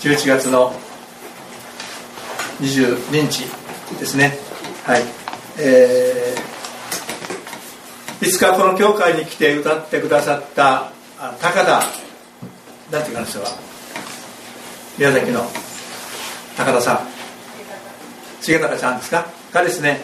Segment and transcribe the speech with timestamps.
[0.00, 0.72] 11月の
[2.60, 3.44] 22日
[4.00, 4.36] ですね。
[4.84, 5.02] はい。
[5.60, 10.90] えー、いつかこの教会に来て歌ってくださった
[11.40, 11.84] 高田
[12.90, 13.46] なんていうか人は。
[14.98, 15.44] 宮崎の
[16.56, 17.06] 高田さん。
[18.42, 19.24] 重高ちゃんですか？
[19.52, 20.00] がですね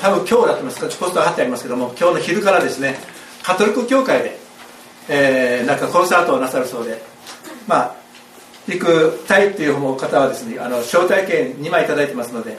[0.00, 0.80] 多分今日だと思います。
[0.80, 2.96] ポストが貼ってありますけども今日の昼からですね
[3.42, 4.38] カトリック教会で、
[5.10, 7.09] えー、なんかコンサートをなさるそうで。
[7.70, 7.94] まあ
[8.66, 12.58] 行くタイっていう方はですねあの招待券2枚頂いてますので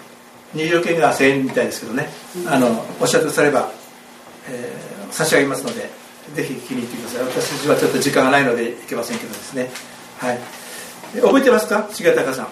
[0.55, 2.08] 入場券が1000円みたいですけどね。
[2.48, 2.68] あの
[2.99, 3.70] おっしゃってされば、
[4.49, 5.90] えー、差し上げますので
[6.34, 7.23] ぜひ気に入ってください。
[7.26, 9.70] 私はちょっと時間がないので行けませんけどですね。
[10.18, 10.40] はい。
[11.21, 11.90] 覚えてますか？
[11.93, 12.48] 重高さん。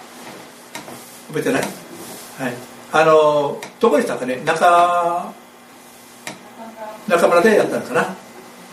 [1.28, 1.62] 覚えてない？
[1.62, 1.68] は
[2.48, 2.54] い。
[2.92, 4.42] あのどこでしたかね？
[4.44, 5.32] 中
[7.08, 8.02] 中村でやったのかな？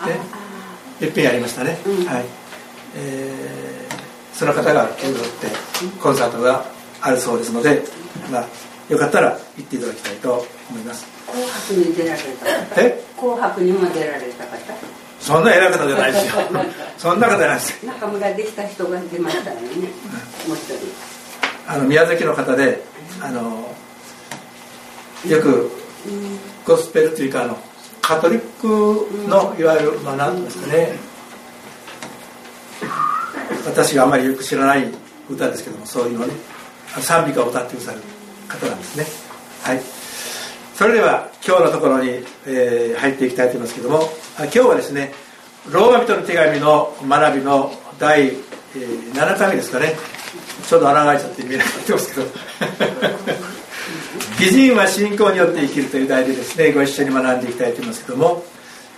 [0.07, 0.19] ね。
[1.01, 1.77] いっぺんやりましたね、
[2.07, 2.25] はい。
[2.95, 3.76] えー
[4.37, 5.47] その方が手を取って
[5.99, 6.63] コンサートが
[7.01, 7.81] あるそうですので、
[8.31, 8.45] まあ、
[8.87, 11.07] よかったら行っていただきたいと思います。
[11.25, 13.03] 紅白に出られたえ？
[13.17, 14.57] 紅白にも出られた方？
[15.19, 16.33] そんな偉い方じゃないですよ。
[16.99, 17.85] そんな方じゃないです。
[17.85, 19.61] 中村できた人が出ましたよね、
[20.47, 20.75] もう一人。
[21.67, 22.83] あの宮崎の方で
[23.19, 23.75] あの
[25.27, 25.71] よく
[26.63, 27.57] ゴスペルというかあの
[28.01, 28.67] カトリック
[29.27, 30.93] のいわゆる、まあ、何ですかね
[33.67, 34.87] 私があまりよく知らない
[35.29, 36.33] 歌ですけどもそういうのね
[37.01, 37.99] 賛美歌を歌ってくださる
[38.47, 39.05] 方なんですね。
[39.61, 39.81] はい。
[40.73, 42.09] それでは今日のところに、
[42.45, 44.03] えー、入っていきたいと思いますけども
[44.37, 45.11] 今日はですね
[45.71, 49.95] ローマ人の手紙の学びの第、えー、7回目ですかね。
[50.67, 52.27] ちょうど穴が開いちゃって見えなくなってますけど
[54.39, 58.43] 「義人は信仰によって生きる」という題でですねご一緒に学んでいきたいと思いますけども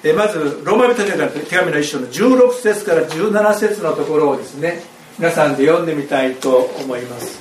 [0.04, 4.82] えまずローマ人への手紙の一章の16節から17節のところをですね
[5.18, 7.40] 皆さんで読んでみたいと思います。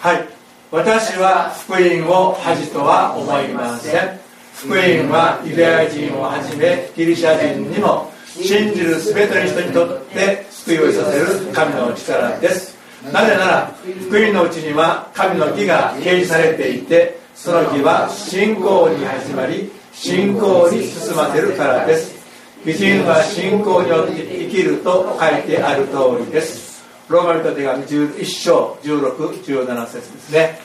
[0.00, 0.28] はい。
[0.70, 4.20] 私は福音を恥とは思いません。
[4.54, 4.78] 福音
[5.10, 12.76] はユダヤ人をはじめギリシャ人にも信じる全ての人にとって救いをさせる神の力です。
[13.12, 13.74] なぜなら
[14.08, 22.16] 福音のうちには神の義が掲示されていてその義は信仰に始まり信仰に進ませるからです。
[22.64, 26.84] 義人は信仰によって生きると書いてある通りです。
[27.08, 30.60] ローマ人手紙11章1617節ですね。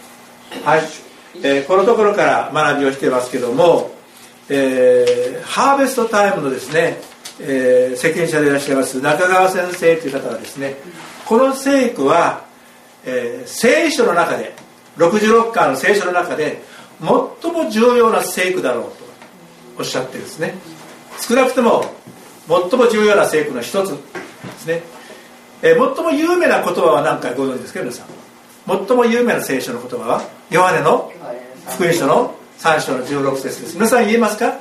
[0.63, 0.81] はい、
[1.37, 3.91] えー、このところから学びをしてますけども、
[4.49, 6.99] えー、ハーベストタイムのですね、
[7.39, 10.75] えー、責任者でいらっしゃいます中川先生という方はですね
[11.25, 12.45] この聖句は、
[13.05, 14.53] えー、聖書の中で
[14.97, 16.61] 66巻の聖書の中で
[16.99, 19.02] 最も重要な聖句だろうと
[19.77, 20.55] おっしゃってですね。
[21.19, 21.85] 少なくとも
[22.47, 23.97] 最も重要な聖句の一つで
[24.59, 24.83] すね、
[25.61, 28.07] えー、最も有名な言葉は何かご存知ですか皆さん？
[28.87, 30.21] 最も有名な聖書の言葉は？
[30.49, 31.11] ヨハネの
[31.75, 33.75] 福音書の3章の16節です。
[33.75, 34.57] 皆さん言えますか？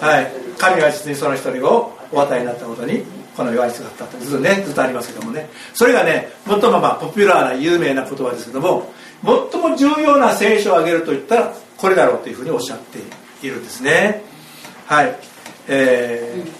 [0.00, 0.32] はい。
[0.58, 3.04] 神は実にその一人をお与えになったことに
[3.36, 5.48] この弱い姿だったずっとねずっとありますけどもね。
[5.74, 8.92] それがね最もまあポピュラーな有名な言葉ですけども
[9.24, 12.98] 最も重要な聖書を挙げると言ったらこれだろうというふうにおっしゃって
[13.46, 14.22] いるんですね。
[14.88, 15.14] はい。
[15.68, 16.50] えー、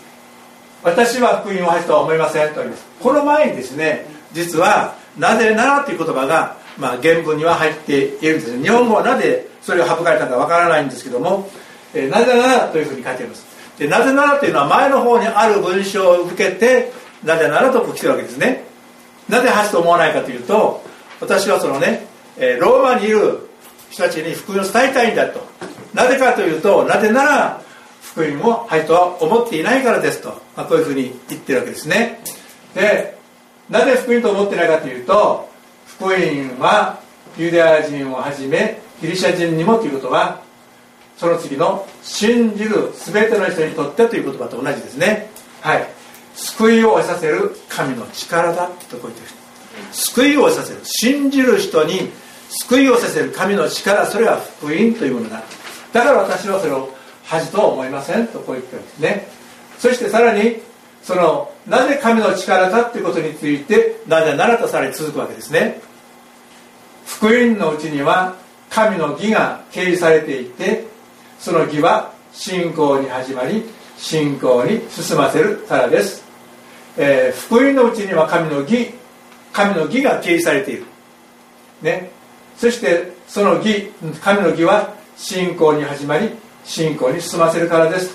[0.82, 2.84] 私は福音を恥とは思いませんと言います。
[3.00, 8.62] この前にですね実は「なぜなら」という言葉が、まあ、原文には入っているんです。
[8.62, 11.48] 日本語はなぜそれが省かれたかわからないんですけども
[11.94, 13.46] 「えー、なぜなら」というふうに書いてあります。
[13.78, 16.92] でなぜならというのは前の方にある文章を受けて
[17.24, 18.64] なぜならと来てるわけですね。
[19.26, 20.82] なぜ恥と思わないかというと
[21.22, 22.04] 私はそのね、
[22.36, 23.48] えー、ローマにいる
[23.88, 25.48] 人たちに福音を伝えたいんだと。
[25.94, 27.67] なぜかというとなぜなら
[28.12, 32.20] 福音をはいとは思っていないからですと、まあ、こういうふうに言ってるわけですね。
[32.74, 33.16] で
[33.68, 35.48] なぜ福音と思ってないかというと
[35.86, 36.14] 福音
[36.58, 37.00] は
[37.36, 40.40] ユダヤ人をはじめギリシャ人にもということは
[41.16, 45.30] その次の信じる全ての人にとってという言葉と同じですね。
[45.60, 45.86] はい。
[46.34, 49.26] 救いを得させる神の力だとこう言ってる。
[49.92, 52.10] 救いをさせる信じる人に
[52.48, 55.42] 救いをさせる神の力それは福音というものだ。
[55.92, 56.97] だから私はそれを
[57.28, 59.28] 恥とは思いませんとこう言ってるんですね。
[59.78, 60.56] そしてさらに
[61.02, 65.80] そのなぜ神の力かということについてなぜならとされ続くわけですね。
[67.06, 68.36] 福音のうちには
[68.70, 70.84] 神の義が掲示されていて
[71.38, 73.64] その義は信仰に始まり
[73.96, 76.22] 信仰に進ませるからです、
[76.96, 78.92] えー、福音のうちには神の義
[79.52, 80.84] 神の義が掲示されている。
[81.82, 82.10] ね。
[82.56, 83.90] そしてその義
[84.20, 86.30] 神の義は信仰に始まり
[86.68, 88.14] 信仰に進ませるからです。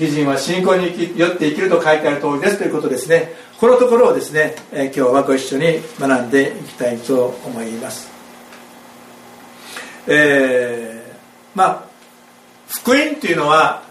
[0.00, 2.58] 義人は信仰によって生きると書いてある通りです。
[2.58, 3.32] ということですね。
[3.60, 8.10] このところをですね、え今日はご一緒に学んでいきたいと思います。
[10.08, 11.84] えー、まあ
[12.66, 13.84] 福音というのは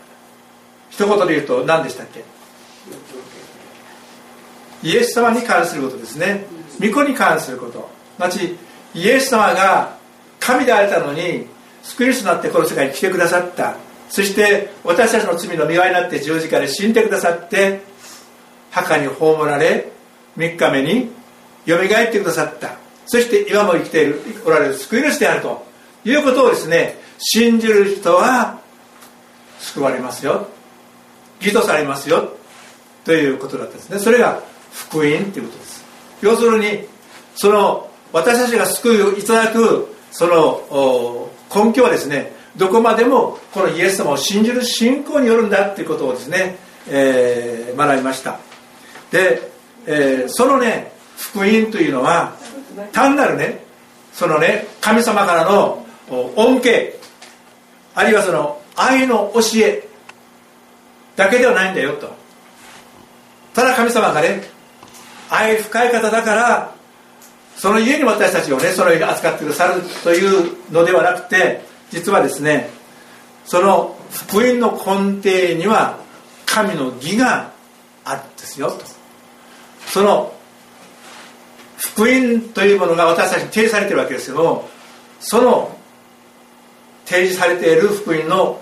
[0.89, 2.25] 一言で言うと何でしたっけ？
[4.83, 6.45] イエス様に関することですね。
[6.81, 7.89] 御子に関すること。
[8.17, 8.57] まち
[8.93, 9.95] イエス様が
[10.39, 11.47] 神であれたのに
[11.83, 13.77] 救い主となってこの世界に来てくださった。
[14.11, 17.81] そして私たちの罪の見舞いになって十字架で死んでくださって
[18.69, 19.89] 墓に葬られ
[20.37, 21.09] 3日目に
[21.65, 22.77] よみがえってくださった。
[23.05, 25.65] そして今も生きているおられる救い主であると。
[26.03, 28.59] いうことをですね信じる人は
[29.59, 30.47] 救われますよ。
[31.39, 32.33] 義とされますよ。
[33.05, 33.99] ということだったんですね。
[33.99, 34.41] それが
[34.73, 35.85] 福音ということです。
[36.21, 36.85] 要するに
[37.35, 46.57] その私たちが救いをいただくその根拠はですねどこまでもこのイエス様を信じる信仰によるんだっていうことをですね、
[46.89, 48.39] えー、学びました。
[49.11, 49.51] で、
[49.85, 52.35] えー、そのね福音というのは
[52.91, 53.63] 単なるね
[54.13, 55.85] そのね神様からの
[56.35, 56.99] 恩恵
[57.95, 59.87] あるいはその愛の教え
[61.15, 62.09] だけではないんだよと。
[63.53, 64.43] ただ神様がね
[65.29, 66.75] 愛深い方だから
[67.55, 72.69] その家に私たちをねそのように扱ってくださるというのではなくて実はですね
[73.45, 75.99] その福音の根底には
[76.45, 77.51] 神の義が
[78.03, 78.71] あるんですよ。
[78.71, 78.83] と
[79.87, 80.33] その
[81.77, 84.69] 福音というものが私たちに提示されているわけですけども
[85.19, 85.77] その
[87.05, 88.59] 提示されている福音の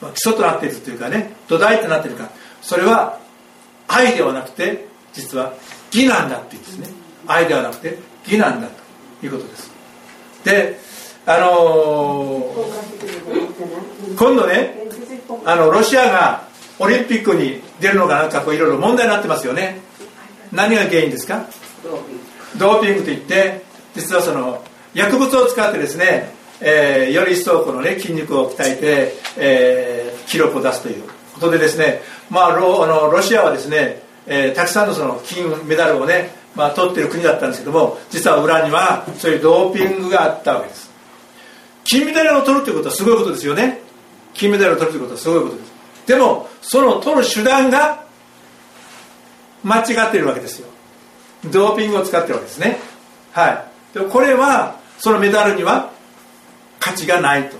[0.00, 2.30] 基礎となっているというかね土台となっているか
[2.62, 3.20] それは
[3.86, 5.54] 愛ではなくて実は
[5.92, 6.88] 義なんだっていうんですね。
[7.26, 8.68] 愛ではなくて義なんだ
[9.20, 9.70] ということです。
[10.44, 10.78] で
[11.26, 14.76] あのー、今度ね
[15.46, 16.46] あのロシアが
[16.78, 19.80] オリンピックに出るのがなんかこういろいろ問題になってますよね。
[20.52, 21.46] 何が原因ですか？
[22.58, 23.62] ドーピングといって
[23.94, 24.62] 実はその
[24.92, 26.30] 薬物を使ってですね、
[26.60, 31.04] えー、より一層このね筋肉を鍛えて、えー、記録を出すという
[31.34, 32.00] ことでですね
[32.30, 40.83] まあロあのロシアはですね、えー、たくさんのその金メダルをねまあ、取ってる国だったんですけども実は裏にはそういうドーピングがあったわけです。
[41.84, 43.80] 金メダルを取るということはすごいことですよね。
[44.32, 45.72] 金メダルを取るということはすごいことです。
[46.06, 48.04] でもその取る手段が
[49.62, 50.68] 間違っているわけですよ。
[51.50, 52.78] ドーピングを使ってるわけですね。
[53.32, 53.50] は
[53.94, 53.98] い。
[53.98, 55.90] でこれはそのメダルには
[56.80, 57.56] 価値がないと。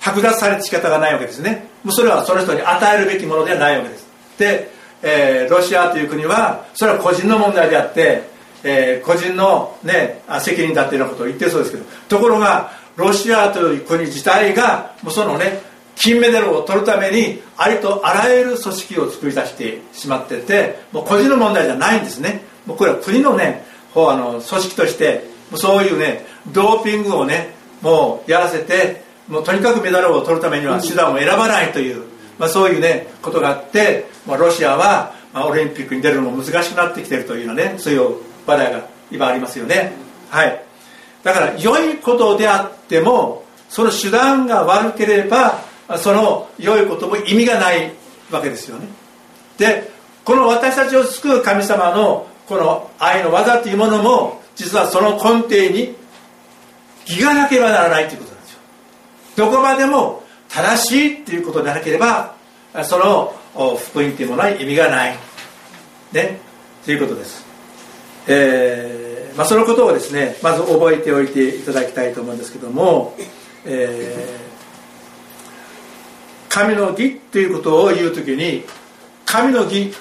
[0.00, 1.68] 剥奪されて仕方がないわけですね。
[1.82, 4.06] もうそれはその人に与えるべきものではないわけです。
[4.38, 8.22] でえー、ロシアという国はそれは個人の問題であって、
[8.64, 15.60] えー、個人の、ね、責任だっていうようなことを言ってるそうですけどところがロシアという国自体がもうそのね
[15.94, 22.42] 金メダルを取るためにありとあらゆる組織を作り出してしまっててもう個人の問題じゃないんですね。
[22.66, 23.64] もうこれは国のね
[23.94, 32.04] あの組織としてそういうねドーピングをねもうやらせてもうとにかくメダルを取るためには手段を選ばないという、
[32.38, 38.16] まあ、そういうねことがあってまあ、ロシアは、まあ、オリンピックに出るのも難しくなってきてるというようなねそういう
[38.46, 39.92] 話題が今ありますよね。
[40.30, 40.65] はい
[41.26, 45.60] だから良いことであってもその手段が悪ければ
[45.98, 47.92] その良いことも意味がない
[48.30, 48.86] わけですよね。
[49.58, 49.90] で
[50.24, 55.96] この私たちを救う神様のこの愛の技というものも実はその根底に
[57.08, 58.60] 義がなければならないということなんですよ。
[59.34, 62.36] どこまでも正しいっていうことでなければ
[62.84, 65.16] その福音というものは意味がない。
[66.12, 66.38] ね。
[66.84, 67.44] ということです。
[68.28, 69.05] えー、
[69.36, 73.14] まあ、そのことをですねまず覚えておいていただきたいと思うんですけども、
[73.64, 78.64] えー、神の義ということを言う時に
[79.26, 79.92] 神の義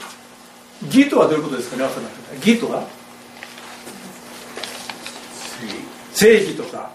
[0.86, 1.84] 義とはどういうことですかね
[2.38, 2.88] 義とは？
[6.14, 6.92] 正義とか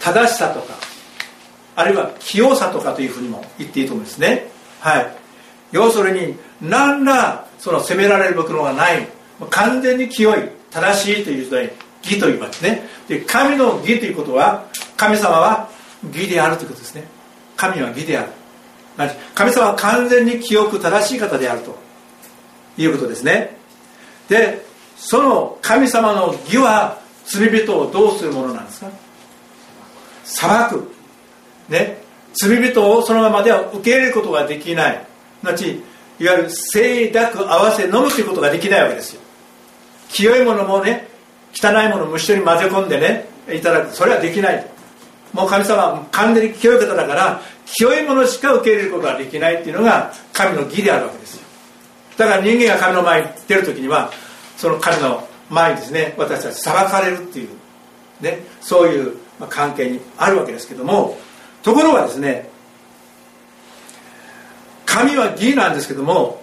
[0.00, 0.74] 正しさとか
[1.76, 4.48] あるいは清さとかというふうにも言っていいと思うんですね。
[4.80, 5.16] はい。
[5.72, 9.08] 要するに何らその責められる部分がない
[9.50, 11.68] 完全に清い正しいという人に
[12.02, 12.82] 義と言いますね。
[13.08, 14.66] で神の義ということは
[14.96, 15.68] 神様は
[16.12, 17.04] 義であるということですね。
[17.56, 18.30] 神は義である。
[19.34, 21.76] 神様は完全に清く正しい方であると
[22.78, 23.56] いうことですね。
[24.28, 24.64] で
[24.96, 28.90] その神様の義は罪人をどうするものなんですか？
[30.24, 30.90] 裁く。
[31.68, 31.98] ね。
[32.32, 35.06] 罪人をそのままでは受け入れることができない。
[35.42, 35.82] なち
[36.18, 39.20] いわゆる清濁合わせ飲むということができないわけですよ。
[40.08, 41.08] 清いものもね
[41.54, 43.92] 汚いものも一緒に混ぜ込んでねいただく。
[43.92, 44.66] それはできない。
[45.32, 51.46] もう神様は完全に清い方だから清いものしか受け入れることができないっていうのが神の義であるわけですよ。
[52.16, 54.10] だから人間が神の前に出る時には
[54.56, 57.48] その神の前にですね私たち裁かれるっていう、
[58.20, 59.16] ね、そういう
[59.48, 61.18] 関係にあるわけですけども
[61.62, 62.48] ところがですね
[64.86, 66.42] 神は義なんですけども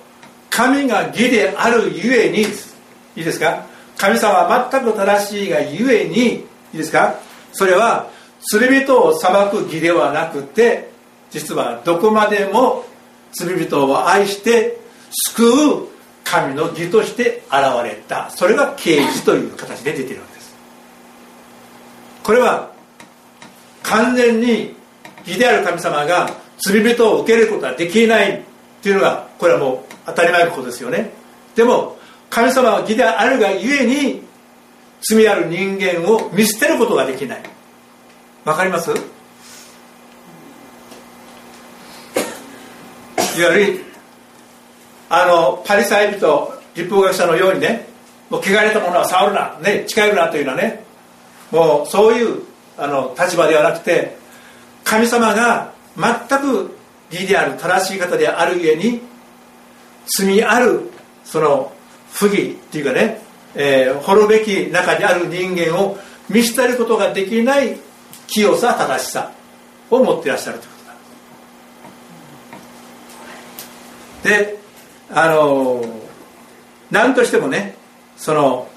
[0.50, 2.73] 神が義であるゆえにです
[3.16, 3.66] いいですか？
[3.98, 6.44] 神様は全く正しいがゆえにい
[6.74, 7.16] いですか？
[7.52, 8.10] それは
[8.52, 10.92] 罪人を裁く義ではなくて
[11.30, 12.86] 実はどこまでも
[13.32, 14.80] 罪人を愛して
[15.30, 15.44] 救
[15.84, 15.88] う
[16.24, 18.30] 神の義として現れた。
[18.32, 20.56] それが啓示という形で出ているわけです。
[22.24, 22.72] これは
[23.84, 24.76] 完全に
[25.26, 28.42] 義である神様が罪人を受けることはできないっ
[28.82, 31.12] ていうのがこれはもう当たり前のことですよね。
[31.56, 31.98] でも
[32.34, 34.24] 神様は義であるがゆえに
[35.02, 37.44] 罪ある人間を見捨てることができない。
[38.44, 38.90] わかります？
[38.90, 38.94] い
[43.44, 43.84] わゆる
[45.10, 47.86] あのパリサイ人立法学者のようにね
[48.32, 50.84] もう汚れたものは触るな、ね、近寄るなというのはね
[51.52, 52.42] もうそういう
[52.80, 54.18] あの立場ではなくて
[54.84, 56.76] 神様が全く
[57.12, 59.02] 義である正しい方であるゆえに
[60.08, 60.90] 罪ある
[61.24, 61.72] その
[62.14, 63.22] 不義っていうかね、
[63.56, 65.98] えー、滅べき中にある人間を
[66.30, 67.78] 見捨てることができない
[68.28, 69.32] 清さ正しさ
[69.90, 70.78] を持っていらっしゃるというこ
[74.24, 74.38] とだ。
[74.38, 74.58] で
[75.12, 75.84] あの
[76.90, 77.76] 何としてもね
[78.16, 78.68] その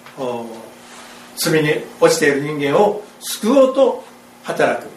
[1.37, 4.05] 罪に落ちている人間を救おうと
[4.45, 4.89] 働く。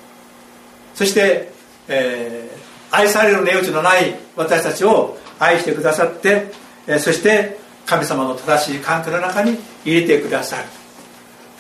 [0.96, 1.51] そして、
[1.88, 6.51] えー、愛される値打ちのない私たちを愛してくださって、
[6.88, 7.58] えー、そして
[7.89, 10.63] 神様の正しい関係の中に入れてくださる。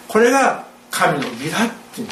[0.07, 2.07] これが神の義だっていう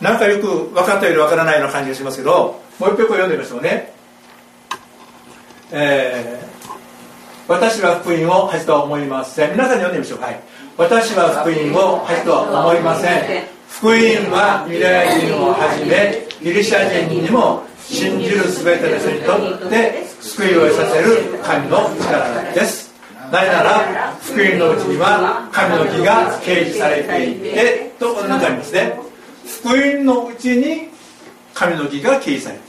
[0.00, 3.92] なんかよく分かったより分からないような感じがしますけどもう一曲読んでみましょうね。
[5.70, 6.72] えー、
[7.46, 9.52] 私は福音を恥とは思いません。
[9.52, 10.20] 皆さんに読んでみましょう。
[10.20, 10.40] はい。
[10.76, 13.08] 私は福音を恥とは思いませ
[13.42, 13.44] ん。
[13.68, 13.94] 福音
[14.32, 19.20] はユダヤ人をはじめギリシャ人にも信じる全ての人に
[19.58, 22.87] とって救いを得させる神の力です。
[23.30, 28.98] なぜなら福音のうちには神の義が掲示されていてとこの中にありますね。
[29.62, 30.88] 福音のうちに
[31.54, 32.68] 神の義が掲示されている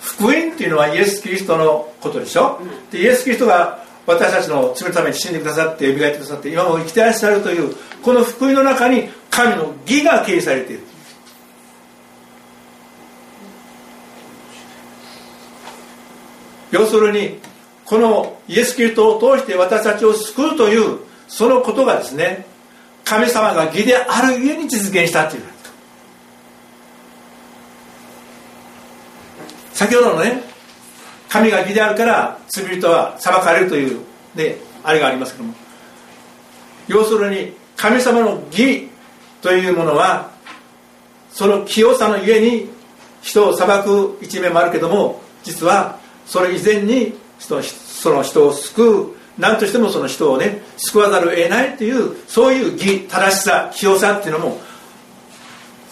[0.00, 10.82] 福音っていうのはイエス・キリストのことでしょ、でイエス・キリストが私たちの罪のために死んでくださって蘇ってくださって今も生きてらっしゃるというこの福音の中に神の義が掲示されている。
[16.70, 17.40] 要するに
[17.90, 22.46] このイエス・キリストを通して私たちを救うというそのことがですね
[23.04, 25.42] 神様が義であるゆえに実現したという。
[29.72, 30.40] 先ほどのね
[31.28, 33.98] 神が義であるから罪人は裁かれるという、
[34.36, 35.54] ね、あれがありますけども。
[36.86, 38.88] 要するに神様の義
[39.42, 40.30] というものは
[41.32, 42.68] その清さのゆえに
[43.20, 54.60] 人を裁く一面もあるけども実はそれ以前にその人を救う何としてもその人をね救わざるを得ないというそういう義正しさ清さっていうのも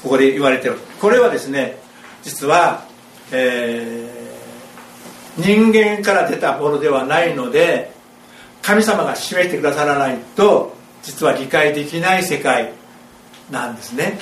[0.03, 0.79] ここで言われてる。
[1.01, 1.79] これはですね
[2.23, 2.89] 実は
[3.31, 7.93] えー、人間から出たものではないので
[8.63, 12.73] 神様が示してくださらないと実は理解できない世界
[13.51, 14.19] なんですね。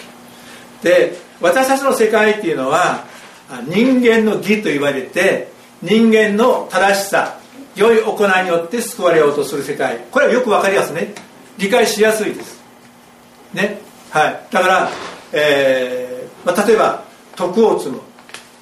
[0.82, 3.04] で私たちの世界っていうのは
[3.66, 5.48] 人間の義と言われて
[5.86, 7.38] 人間の正しさ
[7.76, 9.98] 良い行いによって救われようとする世界。
[10.10, 11.14] これはよく分かりますね。
[11.58, 12.60] 理解しやすいです。
[13.54, 13.78] ね。
[14.10, 14.40] はい。
[14.50, 14.90] だから、
[15.32, 17.04] えーまあ、例えば
[17.36, 18.00] 徳を積む。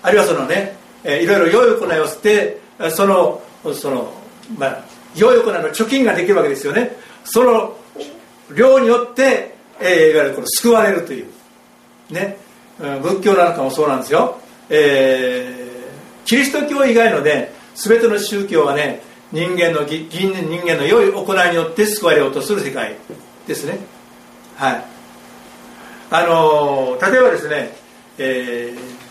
[0.02, 3.40] あるいはそのね、えー、いろいろ良い行いをしてその
[3.72, 4.12] その、
[4.58, 4.84] まあ、
[5.16, 6.94] 良い行いの貯金ができるわけですよね。
[7.24, 7.74] その
[8.54, 11.26] 量によって、えー、いわゆるこの救われるという。
[12.10, 12.36] ね。
[12.78, 14.36] 仏教なんかもそうなんですよ、
[14.68, 15.73] えー、
[16.24, 19.02] キリスト教以外のね全ての宗教はね
[19.32, 22.96] 人間の人間の良い行いによって救われようとする世界
[23.46, 23.78] ですね。
[24.56, 24.84] はい。
[26.10, 27.76] あの例えばですね、
[28.18, 29.04] えー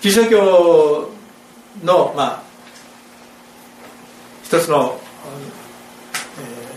[0.00, 1.10] キリスト教
[1.82, 2.42] の、まあ、
[4.44, 5.00] 一つの、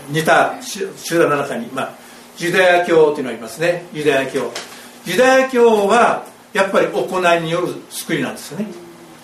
[0.08, 1.94] えー、似た集団の中に、まあ、
[2.38, 3.86] ユダヤ教というのがありますね。
[3.92, 4.50] ユダヤ教。
[5.06, 8.66] ユダヤ教はやっぱり行いによる救いなんですよね。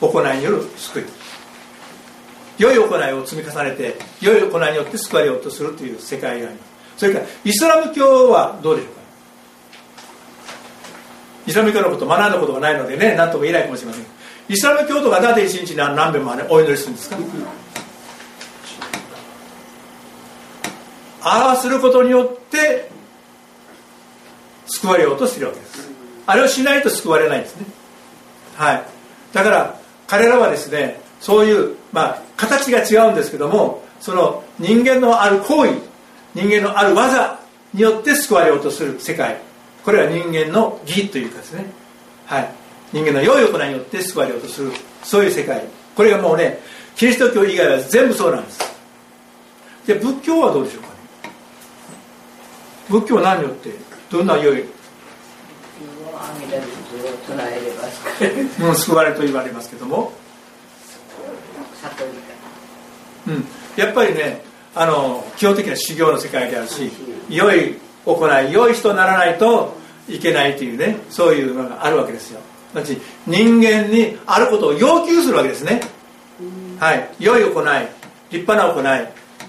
[0.01, 1.05] 行いによる救い。
[2.59, 6.69] 良い行いを積み重ねて良い行いによって救われようとするという世界があります。
[6.99, 9.01] それからイスラム教はどうでしょうか？
[11.47, 14.05] イスラム教のこと学んだことがないのでね何とも言えないかもしれません。
[14.49, 17.17] イスラム教徒がなぜ一日に何遍もお祈りするんですか？
[21.23, 22.91] ああすることによって
[24.67, 25.89] 救われようとしてるわけです。
[26.27, 27.67] あれをしないと救われないんですね。
[28.57, 28.85] はい。
[29.33, 29.78] だから
[30.09, 35.89] 彼らはですねそういうまあ形が違うんですけどもその人間のある行為
[36.35, 37.39] 人間のある技
[37.75, 39.41] によって救われようとする世界。
[39.85, 41.67] これは人間の義というかですね。
[42.27, 42.51] はい。
[42.93, 44.73] 人間の良い行いによって救われようとする
[45.03, 45.65] そういう世界。
[45.95, 46.59] これがもうね
[46.97, 48.61] キリスト教以外は全部そうなんです。
[49.87, 50.95] で仏教はどうでしょうかね。
[52.89, 53.71] 仏教は何によって
[54.11, 54.65] どんな良い
[58.59, 60.13] もう救われと言われますけども、
[63.27, 63.45] うん、
[63.77, 64.43] やっぱりね
[64.75, 66.91] あの基本的な修行の世界であるし
[67.29, 69.77] 良い行い良い人にならないと
[70.09, 72.41] いけないというねそういうのがあるわけですよ。
[73.27, 75.81] 人間にあることを要求するわけですね。
[76.79, 77.09] はい。
[77.19, 77.89] 良い行い
[78.31, 79.07] 立派な行い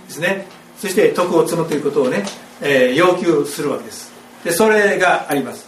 [0.07, 0.47] ですね。
[0.77, 2.23] そして徳を積むということをね、
[2.61, 4.11] えー、要求するわけです。
[4.43, 5.67] でそれがあります。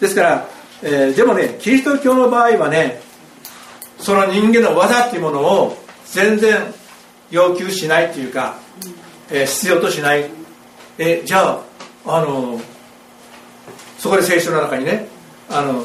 [0.00, 0.48] ですから、
[0.82, 3.00] えー、でもねキリスト教の場合はね
[3.98, 6.74] その人間の技っていうものを全然
[7.30, 8.56] 要求しないというか、
[9.30, 10.28] えー、必要としない。
[10.98, 11.60] えじゃあ
[12.04, 12.60] あの
[13.98, 15.06] そこで聖書の中にね
[15.48, 15.84] あの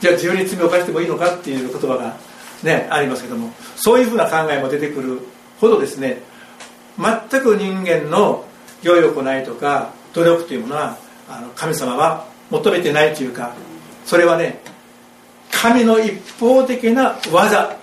[0.00, 2.16] じゃあ自由に罪を犯してもいいのかっていう言葉が
[2.62, 5.20] ねありますけどもそういうふうな考えも出てくる
[5.60, 6.22] ほどですね
[6.98, 8.44] 全く人間の
[8.82, 13.54] 良い行いとか努力というものはあの神様は求めてないというか
[14.04, 14.60] それはね
[15.50, 17.76] 神の一方的な技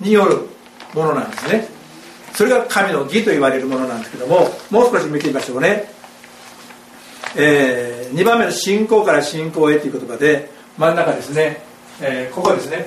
[0.00, 0.48] による
[0.94, 1.68] ものなんですね。
[2.34, 5.90] それが神の義と言われるものなんですけどももう少し見てみましょうね、
[7.36, 11.62] えー、2番目の信仰から信仰へという言葉で真ん中ですね、
[12.00, 12.86] えー、ここですね。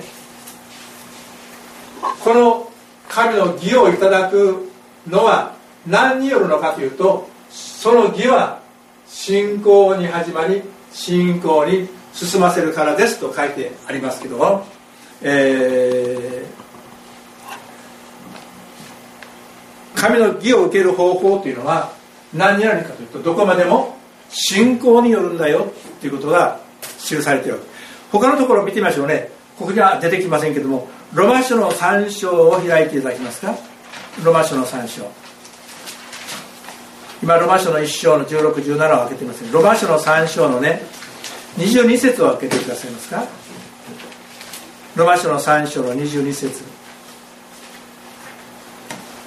[2.24, 2.72] この
[3.10, 4.72] 神の義をいただく
[5.08, 5.56] のは
[5.86, 8.62] 何によるのかというとその義は
[9.08, 10.62] 信仰に始まり
[10.94, 14.66] 信仰に進ませるからですと書いてありますけど、
[15.22, 21.94] えー、神の義を受ける方法というのは
[22.34, 23.98] 何になるかというとどこまでも
[24.30, 26.60] 信仰によるんだよということが
[27.00, 27.60] 記されている。
[28.12, 29.30] 他のところを見てみましょうね。
[29.58, 33.56] ここには出てきませんけどもロマ書の3章を開いていただけますか？
[34.24, 35.10] ロマ書の3章。
[37.22, 40.82] 今ロマ書の1章の1617を開けていますロマ書の3章のね
[41.58, 43.26] 22節を開けてくださいますか？
[44.96, 46.64] ロマ書の3章の22節。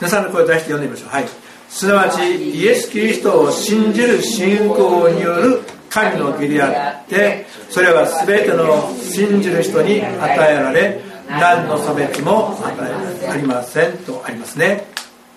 [0.00, 1.08] 皆さんの声を出して読んでみましょう。
[1.10, 1.24] はい。
[1.68, 14.86] すなわちイエス・キリストを信じる信仰による神の義であってそれは全ての信じる人に与えられ何の差別も与えられありませんとありますね。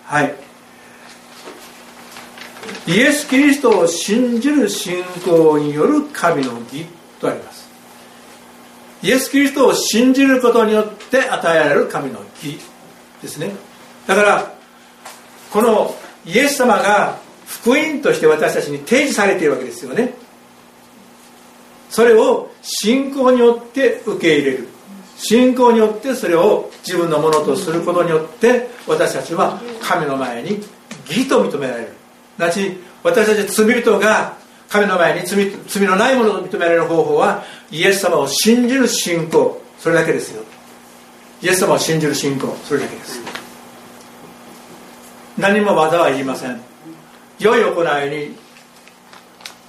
[0.03, 0.46] はい。
[2.87, 6.85] イエス・キリストを信じる信仰による神の義
[7.19, 7.67] とあります。
[9.03, 12.59] イエス・キリストを信じることによって与えられる神の義
[13.21, 13.51] ですね。
[14.07, 14.53] だから
[15.51, 20.13] このイエス様が福音として私たちに提示されているわけですよね。
[21.89, 24.67] それを信仰によって受け入れる。
[25.17, 30.59] 信仰によってそれを自分のものとすることによって私たちは神の前に
[31.07, 31.96] 義と認められる。
[32.37, 34.37] なち私たち罪人が
[34.69, 40.43] 神の前に罪罪のないものと認められる方法はイエス様を信じる信仰それだけですよ。
[41.41, 43.21] イエス様を信じる信仰それだけです。
[45.37, 46.59] 何も技は言いません。
[47.39, 48.35] 良い行いに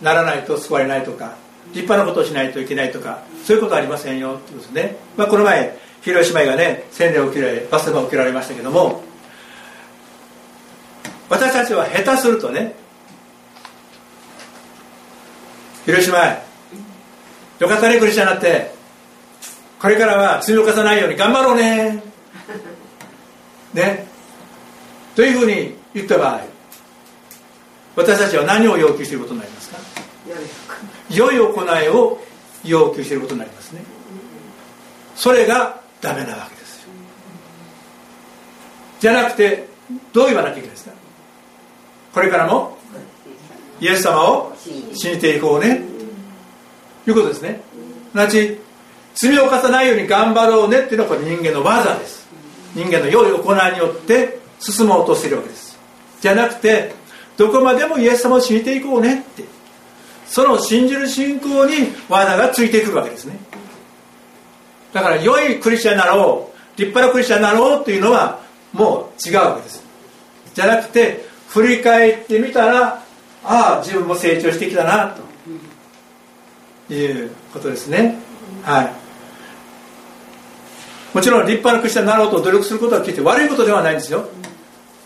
[0.00, 1.36] ならないと救われないとか
[1.72, 4.34] 立派なことをしないといけないとかそういうことはありませんよ。
[4.34, 9.02] ってことですね、まあ、この前広島がね洗礼を受けられバスが受けられましたけども
[11.28, 12.74] 私たちは下手するとね
[15.84, 16.42] 広島へ
[17.58, 18.72] よかったねクリスチャンになって
[19.80, 22.02] これからは罪を犯さないように頑張ろうね
[23.74, 24.06] ね
[25.14, 26.40] というふうに言った場合
[27.96, 29.78] 私たちは何を要求していることになりますか？
[31.10, 32.20] 良い行いを
[32.64, 33.82] 要求していることになりますね。
[35.16, 36.86] それがダメなわけです
[39.00, 39.66] じゃなくて
[40.12, 40.92] どう言わなきゃいけないですか？
[42.18, 42.76] これからも
[43.80, 44.52] イエス様を
[44.92, 45.82] 信じていこうね。
[47.04, 47.60] ということですね。
[48.10, 48.58] すなわち
[49.14, 50.80] 罪を犯さないように頑張ろうね。
[50.80, 52.26] っていうのはこれ人間の技です。
[52.74, 55.78] 人間の良い行いによって進もうとしているわけです。
[56.20, 56.92] じゃなくて
[57.36, 59.20] どこまでもイエス様を信じていこうね。
[59.20, 59.44] って。
[60.26, 63.38] その信じる信仰に技がついてくるわけですね。
[64.92, 66.80] だから良いクリスチャンになろう。
[66.80, 68.40] 立派なクリスチャンになろうというのは
[68.72, 69.84] もう違うわけです。
[70.52, 73.02] じゃなくて振り返ってみたら
[73.44, 75.28] ああ自分も成長してきたなと。
[76.94, 78.16] いうことですね。
[78.62, 78.92] はい。
[81.14, 84.28] もちろん立派なクリスチャンになろうと努力することは決して悪いことではないんですよ。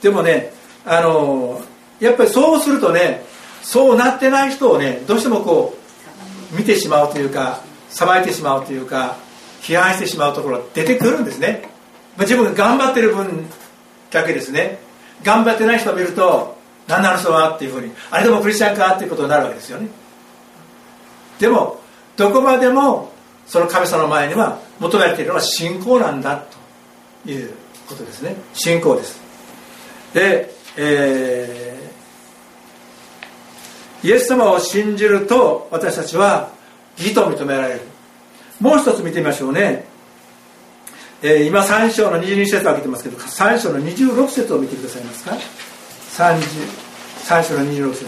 [0.02, 0.52] でもね
[0.84, 1.60] あの
[2.00, 3.24] やっぱりそうするとね
[3.62, 5.76] そうなってない人をねどうしてもこ
[6.52, 9.16] う見てしまうというかさばいてしまうというか
[9.60, 11.68] 批判してしまうところ出てくるんですね。
[12.18, 13.48] 自分が頑張ってる分
[14.10, 14.80] だけですね。
[15.24, 16.56] 頑張ってない人を見ると
[16.86, 19.88] 何なのそれはっていうふうにあれでもクリスチャンかっていうことになるわけですよね。
[21.38, 21.80] でも
[22.16, 23.12] どこまでも
[23.46, 26.44] その神様の前には求められているのは信仰なんだ
[27.24, 27.52] という
[27.88, 28.36] ことですね。
[28.54, 29.20] 信仰です。
[30.14, 36.50] で、えー、イエス様を信じると私たちは
[36.98, 37.80] 義と認められる。
[38.60, 39.86] もう一つ見てみましょうね、
[41.24, 45.36] えー、今3章の22節を開けてますけど3章の26節を見てくださいますか
[46.10, 46.40] ？3,
[47.20, 48.06] 3章の26節。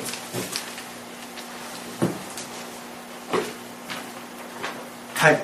[5.15, 5.39] はい。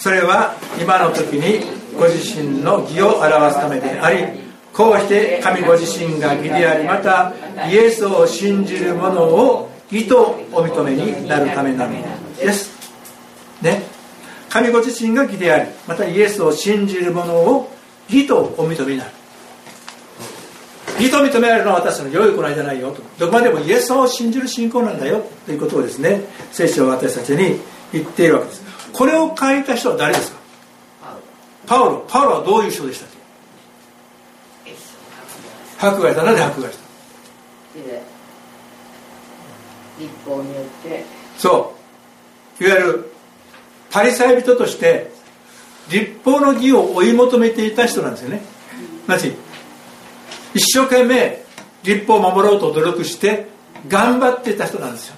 [0.00, 1.64] それは今の時に
[1.98, 4.24] ご自身の義を表すためであり
[4.72, 7.32] こうして神ご自身が義でありまた
[7.70, 12.72] イエスを信じる者を義とお認めになるためなのです。
[13.62, 13.93] ね。
[14.54, 17.68] 神ご自身が義でありまたイエスを信じる者を
[18.08, 19.10] 義とお認めになる。
[21.00, 23.02] 義と認められるのは私の良い行いじゃないよと。
[23.18, 25.24] どこまでもイエスを信じる信仰なんだよ。
[25.44, 26.20] ということをですね
[26.52, 27.58] 聖書は私たちに
[27.92, 28.62] 言っているわけです。
[28.92, 30.38] これを書いた人は誰ですか？
[31.66, 32.04] パウロ。
[32.06, 33.08] パウロはどういう人でしたっ
[34.64, 34.74] け？
[35.84, 36.72] 迫害したなぜ迫害。
[36.72, 36.84] した
[39.98, 41.04] 立法によって。
[41.38, 41.74] そ
[42.60, 42.64] う。
[42.64, 43.13] いわゆる
[43.94, 45.12] パリサイ人として
[45.88, 48.42] 立法の義を追い求めていた人なんですよね。
[49.06, 49.32] なぜ
[50.52, 51.44] 一生懸命
[51.84, 53.46] 立法を守ろうと努力して
[53.86, 55.14] 頑張っていた人なんですよ。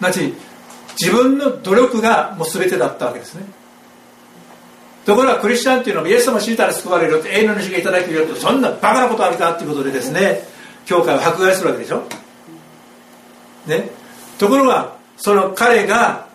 [0.00, 0.32] なぜ
[1.00, 3.46] 自分の努力がもう全てだったわけですね。
[5.06, 10.42] ところがクリスチャンっていうのはイエス様を信じたら救われるよって永遠の主がいただけるよってそんなバカなことあるかっていうことでですね
[10.84, 12.02] 教会を迫害するわけでしょ。
[13.66, 13.88] ね。
[14.38, 16.30] ところがその彼が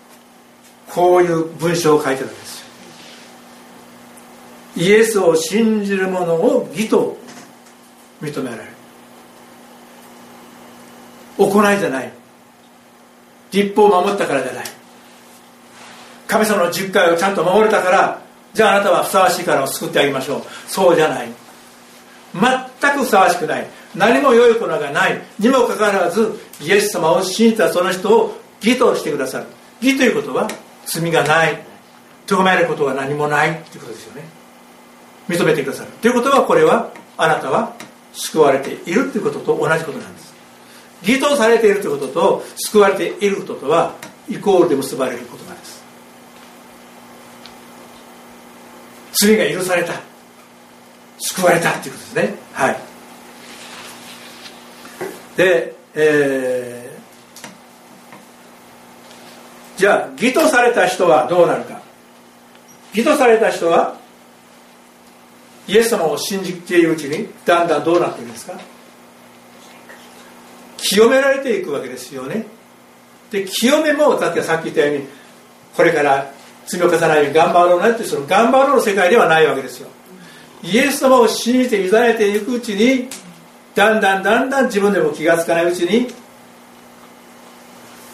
[0.89, 2.57] こういう文章を書いてるわけです
[4.77, 7.17] イエスを信じる者を義と
[8.21, 8.69] 認められる。
[11.37, 12.11] 行いじゃない。
[13.51, 14.65] 立法を守ったからじゃない。
[16.27, 18.21] 神様の十回をちゃんと守れたから
[18.53, 20.41] じゃああなたはふさわしいからを救ってあげましょう。
[20.67, 21.29] そうじゃない。
[22.81, 23.67] 全くふさわしくない。
[23.95, 25.21] 何も良いことがない。
[25.39, 29.45] にもかかわらずイエス様を信じたその人を義としてくださる。
[29.81, 30.47] 義ということは
[30.87, 31.63] 罪がない。
[32.25, 34.23] 咎められることは何もないということですよね。
[35.29, 35.91] 認めてくださる。
[36.01, 37.75] ということはこれはあなたは
[38.13, 40.33] 救われているということと同じことなんです。
[41.03, 43.95] 義とされているということと救われていることとは
[44.29, 45.83] イコールで結ばれることなんです。
[49.21, 49.93] 罪が許された。
[51.19, 52.35] 救われたということですね。
[52.53, 52.79] はい。
[55.35, 56.86] で、えー、
[59.77, 61.81] じゃあ義とされた人はどうなるか。
[62.93, 63.95] 義とされた人は
[65.67, 68.53] イエス様を信じているうちにだんだんどうなっているんですか？
[70.77, 72.45] 清められていくわけですよね。
[73.29, 75.07] で清めもさっきさっき言ったように
[75.75, 76.31] これから
[76.65, 79.89] 罪を犯さないように頑張ろうなってその頑張ろうの世界ではないわけですよ。
[80.63, 83.09] イエス様を信じて委ねていくうちに
[83.75, 86.07] だんだんだんだん自分でも気が付かないうちに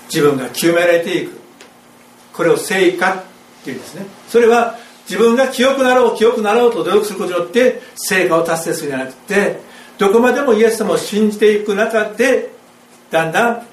[0.08, 1.43] 自分が清められていく。
[2.34, 4.06] これを聖果っていうんですね。
[4.28, 4.78] それは
[5.10, 9.60] 自分が清くなろう清くなろうと努力することによって成果を達成するんじゃなくて
[9.98, 12.50] どこまでもイエス様を信じていく中で
[13.12, 13.68] だんだん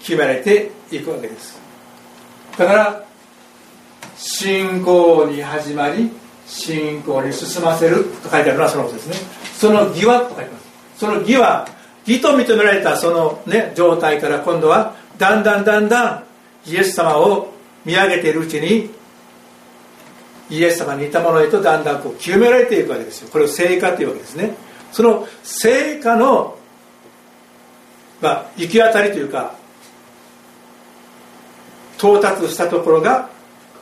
[0.00, 1.60] 決められていくわけです。
[2.58, 3.04] だから
[4.16, 6.10] 信仰に始まり
[6.46, 9.14] 信仰に進ませると書いてあるのはそのことですね。
[9.54, 10.62] その義はと書いてます。
[10.98, 11.68] その義は
[12.06, 16.24] 義と認められたその、ね、状態から今度はだんだんだんだん
[16.66, 17.51] イエス様を
[17.84, 18.90] 見上げているうちに
[20.50, 23.28] イエス様に似たものへとだんだんこう清められていくわけですよ。
[23.30, 24.54] これを聖果というわけですね。
[24.92, 26.58] その聖果の
[28.22, 29.56] まあ、行き当たりというか
[31.98, 33.28] 到達したところが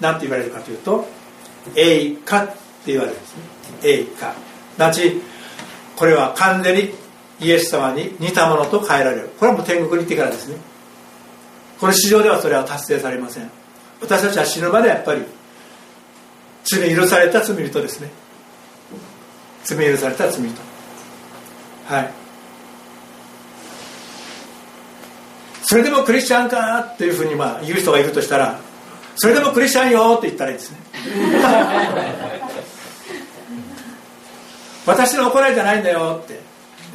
[0.00, 1.06] 何て言われるかというと
[1.76, 2.54] 栄華って
[2.86, 3.42] 言われるんですね。
[3.82, 4.34] 栄華
[4.78, 5.20] なち
[5.94, 6.94] これは完全に
[7.38, 9.28] イエス様に似たものと変えられる。
[9.38, 10.56] これはもう天国に行ってからですね。
[11.78, 13.50] この市場ではそれは達成されません。
[14.00, 15.22] 私たちは死ぬまでやっぱり
[16.64, 18.10] 罪許された罪人ですね。
[19.64, 20.54] 罪許された罪人。
[21.86, 22.10] はい。
[25.62, 28.58] それでもクリスチャンかっていうふうにまあ言う人がいるとしたら
[29.16, 30.78] それでもクリスチャンよって言ったらいいですね。
[34.86, 36.34] 私の行いじゃないんだよって、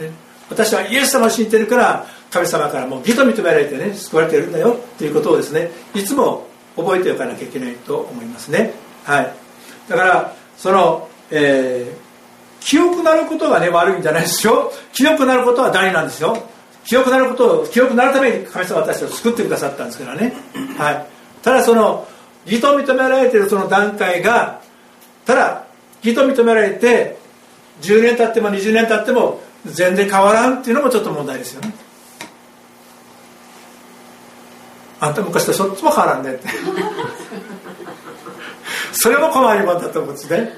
[0.03, 0.11] ね、
[0.49, 8.73] 私はイエス様を信じてるから神様からもう義と認められてね救われてるんだよっていうことをですねいつも覚えておかなきゃいけないと思いますね。
[9.03, 9.33] はい。
[9.87, 14.71] だからその、えー、記憶なることがね悪いんじゃないですよ。
[14.93, 16.37] 記憶なることは大なんですよ。
[16.85, 20.33] 記憶なることを記憶なるために神様私を救ってくださったんですからね。
[20.77, 21.05] はい。
[21.41, 22.07] ただその
[22.45, 24.61] 義と認められているその段階が
[25.25, 25.65] ただ
[26.03, 27.17] 義と認められて
[27.81, 31.73] 10年経っても20年経っても全然変わらんっていうのもちょっと問題ですよね。
[34.99, 36.47] あんた昔とそっちも変わらんねって。
[38.93, 40.53] それも困りもんだと思うんですね。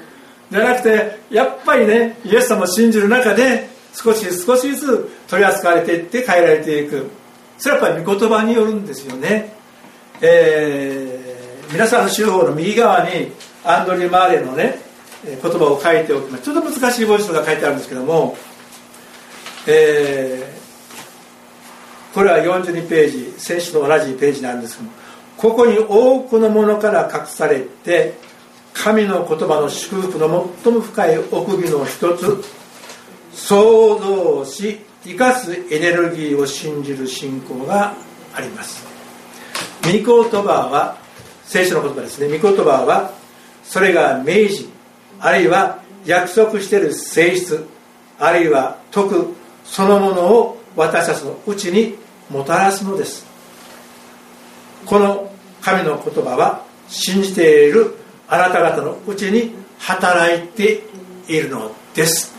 [0.50, 7.10] じゃなくてやっぱりねイエス様を信じる中で少し少しずつ取り扱われていって変えられていく。
[7.58, 9.52] それはやっぱり御言葉によるんですよね。
[10.20, 13.32] えー、皆さんの手法の右側に
[13.64, 14.80] アンドリュー・マーレのね
[15.24, 16.44] 言葉を書いておきます。
[16.44, 18.36] ちょっと難しい文章が書いてあるんですけども、
[19.66, 20.57] え、
[22.18, 24.96] これは42ページ先週と同じページなんですけども
[25.36, 28.14] ここに多くのものから隠されて
[28.74, 32.42] 神の言葉の祝福の最も深い奥義の一つ
[33.32, 37.94] 想像し生かすエネルギーを信じる信仰が
[38.34, 38.84] あります。
[39.84, 40.96] 御言葉は
[41.44, 42.36] 聖書の言葉ですね。
[42.36, 43.12] 御言葉は
[43.62, 44.64] それが明示
[45.20, 47.64] あるいは約束している性質
[48.18, 53.26] あるいは徳そのものを私たちのうちにもたらすのです。
[54.86, 57.96] この神の言葉は信じている
[58.28, 60.82] あなた方のうちに働いて
[61.28, 62.34] いるのです。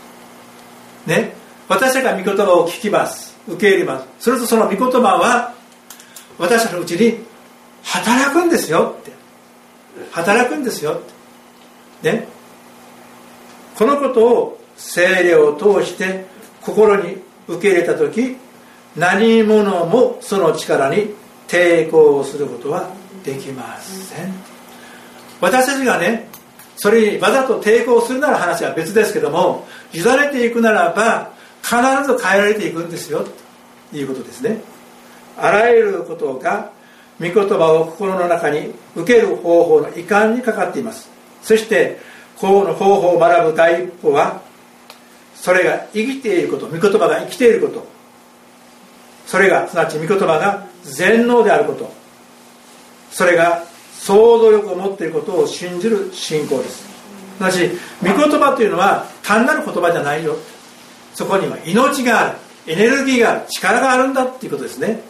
[1.06, 1.32] ね。
[1.68, 3.36] 私たちが御言葉を聞きます。
[3.48, 4.06] 受け入れます。
[4.24, 5.54] するとその御言葉は
[6.38, 7.18] 私たちのうちに
[7.82, 8.96] 働くんですよ。
[9.00, 9.12] って
[10.12, 10.92] 働くんですよ。
[10.92, 12.28] ってね。
[13.76, 16.26] このことを精霊を通して
[16.60, 17.16] 心に
[17.48, 18.36] 受け入れた時
[18.96, 21.14] 何者もその力に
[21.46, 22.90] 抵抗することは
[23.24, 24.32] できません。
[25.40, 26.28] 私たちがね
[26.76, 31.76] それにわざと抵抗するなら話は別ですけども委ねていくならば必
[32.06, 33.24] ず変えられていくんですよ
[33.90, 34.62] ということですね。
[35.36, 36.70] あらゆることが
[37.18, 41.10] 御言葉を心の中に受ける方法の遺憾にかかっています。
[41.42, 41.98] そして
[42.36, 44.40] この方法を学ぶ第一歩は
[45.34, 47.86] それが生きていること御言葉が生きていること。
[49.30, 51.88] それがすなわち御言葉が全能であること。
[53.12, 53.62] それが
[53.92, 56.82] 想像力を持っていることを信じる信仰です。
[57.36, 57.70] すなわち
[58.02, 60.34] 御言葉というのは単なる言葉じゃないよ。
[61.14, 65.00] そこには命があるエネルギーがある力があるんだっていうことですね。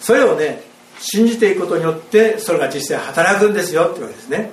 [0.00, 0.60] それをね
[0.98, 4.50] 信じていくことによってそれが実際働くんですよってわけですね。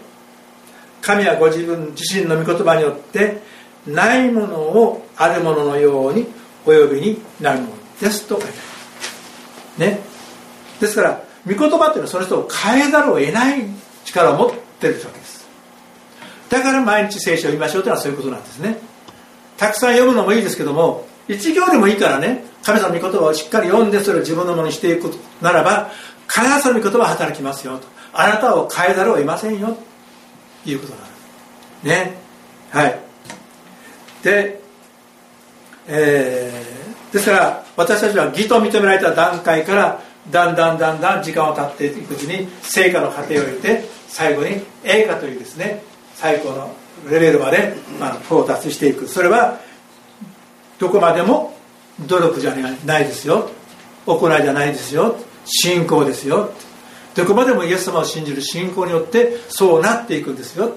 [1.01, 3.41] 神はご自分自身の御言葉によって
[3.87, 6.27] ないものをあるもののように
[6.67, 7.76] お呼びになるの。
[8.01, 8.47] ですと書いて。
[8.47, 8.63] ありま
[9.75, 9.99] すね。
[10.79, 13.63] ですから御言葉っていうのはその人を変えざるを得ない
[14.05, 15.47] 力を持ってるわけです。
[16.49, 18.77] だから毎日聖書を読みましょうというのはそういうことなんですね。
[19.57, 25.89] たくさん読むのもいいですけども一行でもいいからね神様の御言葉をしっかり読んでそれを自分のものにしていくならば
[26.29, 27.87] 必ずその御言葉は働きますよと。
[28.13, 29.77] あなたを変えざるを得ませんよ。
[30.63, 31.07] ということなんで
[31.81, 31.85] す。
[31.85, 32.17] ね。
[32.71, 32.99] はい。
[34.23, 34.61] で、
[35.87, 45.83] えー、ですから私たちは義と認められた段階からだんだんだんだん時間を経っていくうちに成果の過程を経て最後に栄華というですね
[46.15, 46.75] 最高の
[47.09, 49.07] レベルまで、まあ、到達していく。
[49.07, 49.59] それは
[50.79, 51.55] どこまでも
[52.07, 53.49] 努力じゃないですよ。
[54.05, 55.15] 行いじゃないですよ。
[55.45, 56.51] 信仰ですよ。
[57.15, 60.71] どこまでもイエス様を信じる信仰によってそうなっていくんですよ。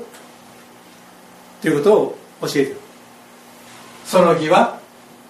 [1.63, 2.77] ということを教えてる。
[4.05, 4.80] その義は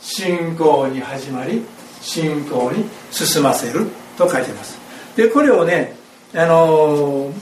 [0.00, 1.64] 信仰に始まり
[2.00, 3.86] 信仰に進ませる
[4.16, 4.78] と書いてます。
[5.16, 5.96] でこれをね
[6.34, 7.32] あの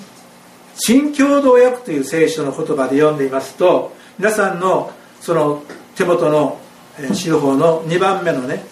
[0.74, 5.62] 新共同訳という聖書の言葉で読んでいますと皆さんのその
[5.96, 6.58] 手元の
[7.12, 8.64] 司法の2番目のね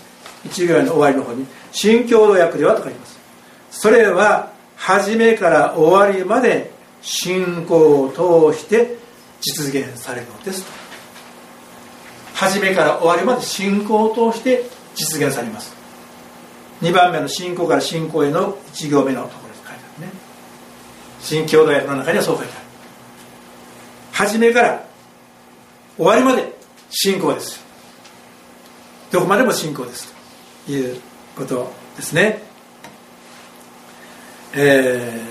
[0.49, 3.19] 1行の終わりの方に新共同訳ではと書いてます。
[3.71, 6.71] それは初めから終わりまで
[7.03, 8.97] 信仰を通して
[9.41, 10.65] 実現されるのです
[12.37, 14.63] 初めから終わりまで信仰を通して
[14.95, 15.75] 実現されます。
[16.83, 20.13] 2番目の信仰から信仰への1行目のところに書いてあるね。
[21.19, 22.67] 新共同訳の中にはそう書いてある。
[24.13, 24.87] 初めから
[25.97, 26.53] 終わりまで
[26.91, 27.65] 信仰です。
[29.11, 30.13] どこまでも信仰です。
[30.67, 31.01] という
[31.37, 32.43] ことですね。
[34.53, 35.23] え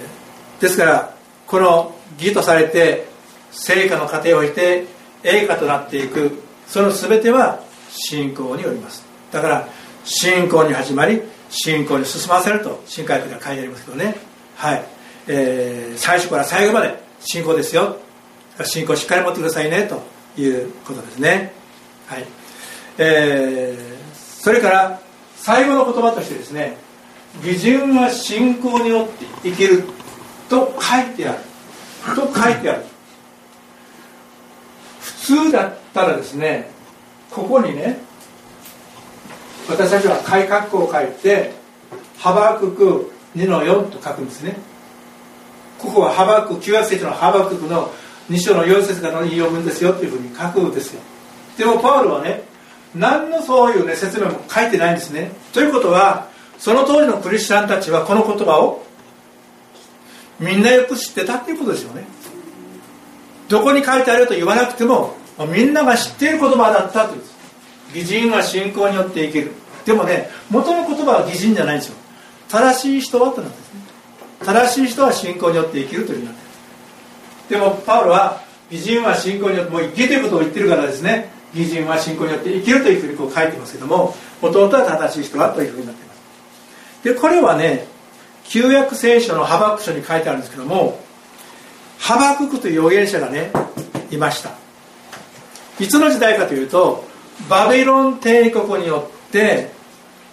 [0.58, 1.16] ー、ですから
[1.46, 3.06] この義とされて
[3.52, 4.86] 成果の過程を経て
[5.24, 9.06] 栄華となっていくその全ては信仰によります。
[9.32, 9.68] だから
[10.04, 14.16] 信仰に始まり信仰に進ませると新海区では書いてありますけどね。
[14.56, 14.84] はい、
[15.28, 17.98] えー、最初から最後まで信仰ですよ。
[18.64, 20.02] 信仰しっかり持ってくださいねと
[20.42, 21.54] いうことですね。
[22.08, 22.26] はい。
[22.98, 25.02] えー、それから
[25.36, 26.78] 最後の言葉としてですね
[27.44, 29.84] 義人は信仰によって生きる
[30.50, 31.40] と書いてある。
[32.16, 32.86] と書いてある。
[35.26, 36.70] 通だったらですね
[37.32, 38.00] ここにね
[39.68, 41.54] 私たちは改革を書いて
[42.20, 44.58] 「ハバクク2の4」と書くんですね。
[45.80, 47.92] ここはハバク旧約聖書のハバククの
[48.30, 51.02] 2章の4節からの引用文ですよっていうふうに書くんですよ。
[51.58, 52.44] でもパウロはね
[52.94, 55.32] 何のそういう、ね、説明も書いてないんですね。
[55.54, 56.28] ということは
[56.60, 58.84] その当時のクリスチャンたちはこの言葉を
[60.40, 62.06] みんなよく知ってたっていうことですよね。
[63.56, 65.16] どこに書いてあると言わなくても
[65.50, 67.22] みんなが知っている言葉だったという。
[67.94, 69.52] 義人は信仰によって生きる。
[69.86, 71.96] でもね元の言葉は義人じゃないんですよ。
[72.50, 73.80] 正しい人はとなんですね。
[74.44, 77.56] 正しい人は信仰によって生きるというになって。
[77.56, 81.32] でもパウロは義人は信仰によってもう生きということを言ってるからですね。
[81.54, 86.20] 義人は信仰によって生きるというふうにこう書いてますけども弟は正しい人はというふうになっています。
[87.06, 87.88] でこれはね
[88.44, 91.00] 旧約聖書のハバック書に書いてあるんですけども
[92.06, 93.52] ハバククという預言者がね
[94.12, 94.52] いました。
[95.80, 97.04] いつの時代かというと
[97.50, 99.72] バビロン帝国によって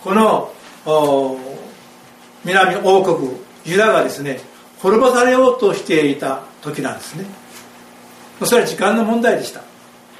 [0.04, 0.52] この
[2.44, 3.30] 南王国
[3.64, 4.40] ユダがですね
[4.80, 7.24] 滅ぼされようとしていた時なんですね。
[8.44, 9.62] それは時間の問題でした。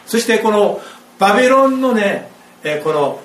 [0.06, 0.80] そしてこの
[1.18, 2.30] バビロンのね
[2.82, 3.20] この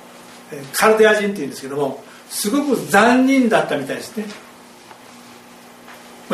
[0.74, 4.26] カルデア人っていうんですけどもすごく残忍だったみたいですね。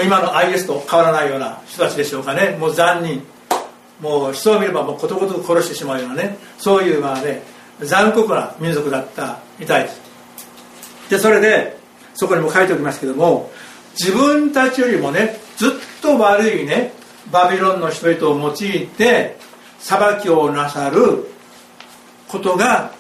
[0.01, 2.57] 今の IS と変わらないような人たちでしょうかね。
[2.59, 3.23] もう残忍。
[4.01, 6.37] もう人を見ればもうことごとく殺してしまうようなね。
[6.57, 7.43] そういうまあね
[7.81, 10.01] 残酷な民族だったみたいです。
[11.09, 11.77] でそれで
[12.15, 13.51] そこにも書いておきますけども
[13.99, 16.93] 自分たちよりもねずっと悪いね
[17.31, 19.37] バビロンの人々を用いて
[19.79, 21.27] 裁きをなさる
[22.27, 22.91] ことが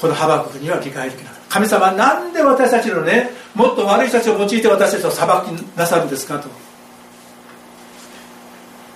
[0.00, 5.32] このハバクには理解できない神様なんで私たちのねもっと悪い人たちを用いて私たちを裁き
[5.76, 6.48] なさるんですかと。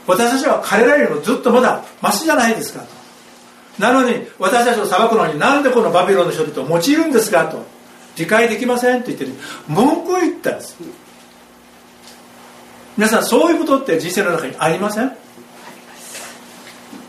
[0.07, 2.87] 私たちは彼らよりもずっとまだマシじゃないですかと。
[3.79, 7.65] なのに私たちを裁くのになんでこのバビロンの人々を用いるんですかと。
[8.17, 9.27] 理解できませんと言って
[9.69, 10.77] 文句を言ったんです。
[12.99, 15.17] 皆さんそういうことって人生の中にありません？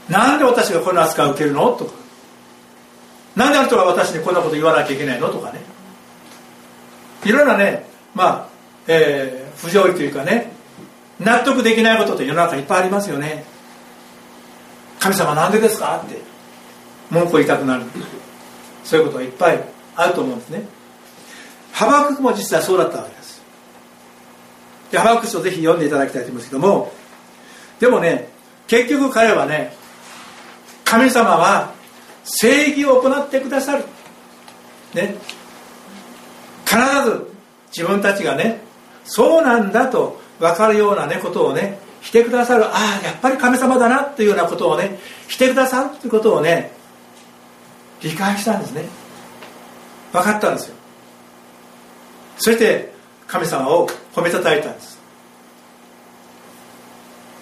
[0.08, 1.74] なんで私がこんな扱いを受けるの？
[1.74, 2.03] とか。
[3.36, 5.62] なんであの人が私にこんなこと言わなきゃいけないのとかね。
[7.26, 8.50] いろんなねまあ、
[8.88, 10.52] えー、不条理というかね
[11.20, 13.46] 納得できないことって世の中いっぱいありますよね。
[15.00, 16.18] 神様なんでですかって
[17.10, 17.84] 文句を言いたくなる。
[18.84, 19.64] そういうことがいっぱい
[19.96, 20.66] あると思うんですね。
[21.72, 23.42] ハバククも実際そうだったわけです。
[24.92, 26.94] でハバクク書をぜひ読んでいただきたいと思いますけども
[27.80, 28.30] でもね
[28.68, 29.76] 結局彼はね
[30.86, 31.74] 神様は
[32.24, 33.84] 正義を行ってくださる。
[34.94, 35.16] ね。
[36.66, 37.32] 必ず
[37.76, 38.62] 自分たちがね
[39.04, 42.66] そうなんだと分かるようなねことをねしてくださる。
[42.66, 46.72] ああやっぱり神様だなっていうようなことをねしてくださるっていうことをね
[48.02, 48.86] 理解したんですね。
[50.12, 50.76] 分かったんですよ。
[52.38, 52.94] そして
[53.28, 55.00] 神様を褒めたたえたんです。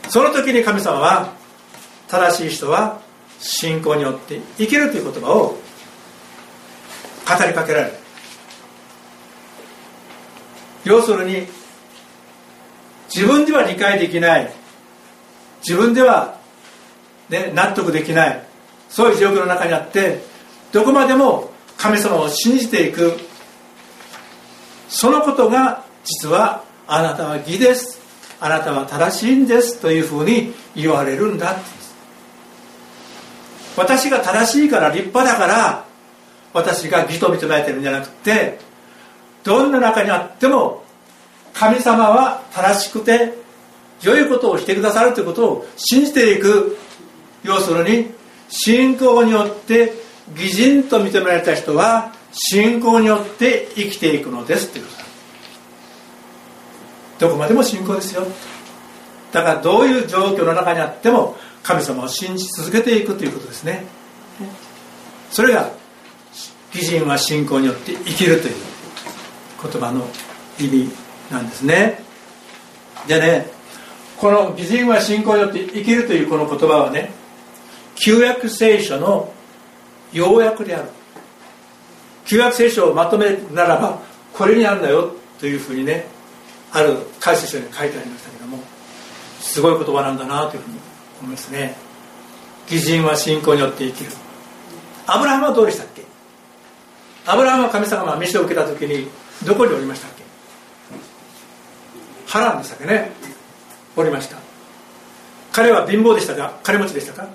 [0.09, 1.33] その時に神様は
[2.07, 2.99] 正しい人は
[3.41, 5.57] 信仰によって生きるという言葉を
[7.27, 7.93] 語りかけられる。
[10.85, 11.47] 要するに
[13.13, 14.53] 自分では理解できない。
[15.67, 16.39] 自分では、
[17.29, 18.45] ね、納得できない。
[18.89, 20.23] そういう状況の中にあって
[20.71, 23.17] どこまでも神様を信じていく。
[24.87, 27.99] そのことが実はあなたは義です。
[28.39, 29.79] あなたは正しいんです。
[29.79, 31.57] というふうに言われるんだ。
[33.77, 35.85] 私が正しいから立派だから
[36.53, 38.59] 私が義と認められてるんじゃなくて
[39.43, 40.83] どんな中にあっても
[41.53, 43.33] 神様は正しくて
[44.01, 46.77] 良いことをしてくださるということを信じていく
[47.43, 48.11] 要するに
[48.49, 49.93] 信仰によって
[50.33, 54.91] 義人と認められた人は信仰によって生きていくのですっていうこ
[57.19, 58.25] とどこまでも信仰ですよ。
[59.31, 63.85] だからどういう状況の中にあっても神様を信じ続けていくということですね。
[65.31, 65.71] それが
[66.73, 68.55] 義人は信仰によって生きるという
[69.61, 70.07] 言葉の
[70.59, 70.89] 意味
[71.29, 72.03] なんですね。
[73.07, 73.47] でね
[74.17, 77.11] この義人は信仰によって生きるというこの言葉はね
[77.95, 79.33] 旧約聖書の
[80.13, 80.89] 要約である。
[82.25, 83.99] 旧約聖書をまとめるならば
[84.33, 86.05] これにあるんだよというふうにね
[86.71, 88.59] ある解説書に書いてありましたけども
[89.39, 90.79] すごい言葉なんだなというふうに
[91.21, 91.75] 思いますね。
[92.69, 94.11] 義人は信仰によって生きる。
[95.07, 96.03] アブラハムはどうでしたっけ？
[97.25, 99.07] アブラハムは神様が飯を受けた時に
[99.45, 100.23] どこにおりましたっけ？
[102.27, 103.11] 波乱でしたっけね。
[103.95, 104.37] おりました。
[105.51, 106.53] 彼は貧乏でしたか？
[106.63, 107.27] 金持ちでしたか？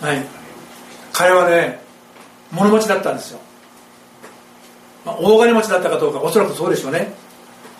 [0.00, 0.26] はい。
[1.12, 1.80] 彼はね
[2.52, 3.40] 物持ちだったんですよ、
[5.04, 7.12] まあ、大金持ちだったかどうかおそらくそうでしょうね。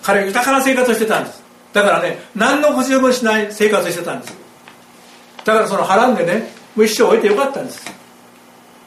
[0.02, 1.38] 彼は豊かな生活をしてたんです。
[1.72, 4.36] だからね何の不自由もしない生活をしてたんです。
[5.44, 7.84] だからその波乱でねもう一生終えてよかったんです。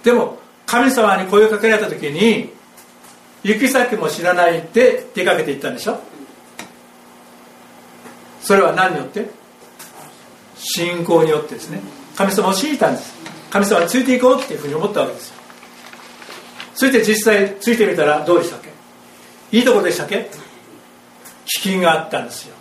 [0.03, 2.53] でも神様に声をかけられた時に
[3.43, 5.99] 行き先も知らないで出かけていったんでしょ。
[8.41, 9.29] それは何によって？
[10.55, 11.81] 信仰によってですね。
[12.15, 13.13] 神様を信じたんです。
[13.49, 15.29] 神様についていこうっていうふうに思ったわけです。
[15.29, 15.35] よ
[16.73, 19.57] そして実際ついてみたらどうでしたっけ？
[19.57, 20.29] いいとこでしたっけ？
[21.63, 22.55] 飢饉があったんですよ。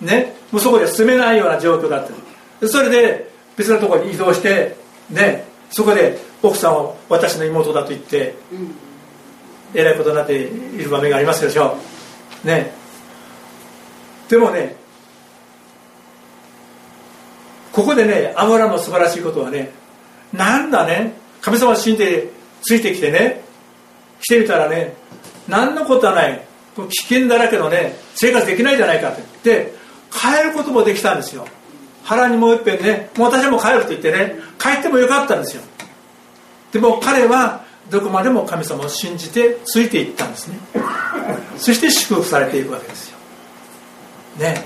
[0.00, 2.08] ねもうそこで住めないような状況だっ
[2.60, 4.76] たそれで別のところに移動して
[5.10, 8.74] ねそこで奥さんを私の妹だと言って、うん、
[9.74, 11.76] えらいことになっている場面がありますでしょ
[12.44, 12.46] う。
[12.46, 12.72] ね。
[14.28, 14.76] でもね
[17.72, 19.70] ここでねアブラの素晴らしいことはね
[20.32, 22.30] なんだね神様死んで
[22.62, 23.42] ついてきてね
[24.20, 24.94] 来てみたらね
[25.48, 26.46] 何のことはない
[26.76, 29.22] 危険だらけのね生活できないじゃないかって。
[29.44, 29.79] 言って
[30.10, 31.46] 帰ることもできたんですよ。
[32.04, 35.62] 腹にもう一遍ねもう私はもう帰ると言ってね帰ってもよかったんですよ。
[36.72, 40.58] でも彼はどこまでも神様を信じてついていったんですね。
[41.56, 43.18] そして祝福されていくわけですよ。
[44.38, 44.64] ね。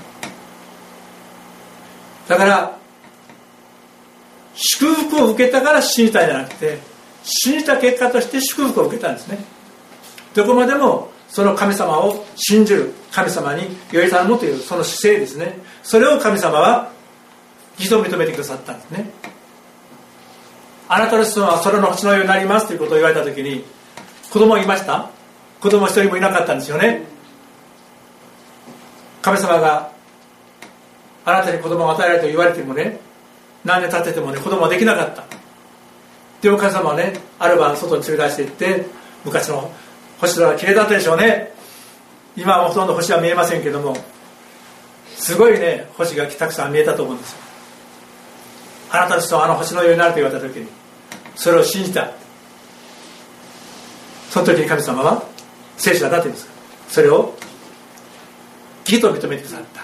[2.27, 2.77] だから
[4.55, 6.79] 祝福を受けたから信じたんじゃなくて
[7.23, 9.43] 信じた結果として祝福を受けたんですね。
[10.33, 15.59] どこまでもその神様を信じる神様により頼むというその姿勢ですね。
[15.83, 16.93] それを神様は
[17.77, 19.09] 義と認めてくださったんですね。
[20.87, 23.65] あなたの子孫はそれの星のようになりますということを言われた時に
[24.31, 25.09] 子供いました？
[25.59, 27.03] 子供一人もいなかったんですよね。
[29.21, 29.91] 神様が
[31.25, 33.01] あなたに子供を与えられと言われてもね
[33.65, 35.25] 何年経っててもね子供はできなかった。
[36.41, 38.85] でも神様はねある晩外に連れ出していって
[39.25, 39.69] 昔の
[40.19, 41.53] 星空は綺麗だったでしょうね。
[42.37, 43.95] 今はほとんど星は見えませんけども
[45.15, 47.37] すごいね星がたくさん見えたと思うんですよ。
[48.91, 50.67] あなたの人はあの星のようになると言われた時に
[51.35, 52.11] それを信じた。
[54.29, 55.23] その時に神様は
[55.77, 56.49] 聖書は何て言うんです。
[56.89, 57.33] それを
[58.85, 59.81] 義と認めてくださった。